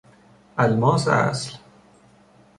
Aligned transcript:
الماس 0.59 1.07
اصل 1.07 1.57